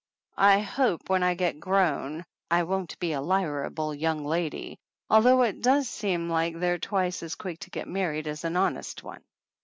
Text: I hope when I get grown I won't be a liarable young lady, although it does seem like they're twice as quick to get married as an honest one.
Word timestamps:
I 0.39 0.61
hope 0.61 1.11
when 1.11 1.21
I 1.21 1.35
get 1.35 1.59
grown 1.59 2.25
I 2.49 2.63
won't 2.63 2.97
be 2.97 3.13
a 3.13 3.19
liarable 3.21 3.93
young 3.93 4.25
lady, 4.25 4.79
although 5.11 5.43
it 5.43 5.61
does 5.61 5.87
seem 5.87 6.27
like 6.27 6.59
they're 6.59 6.79
twice 6.79 7.21
as 7.21 7.35
quick 7.35 7.59
to 7.59 7.69
get 7.69 7.87
married 7.87 8.25
as 8.25 8.43
an 8.43 8.57
honest 8.57 9.03
one. 9.03 9.21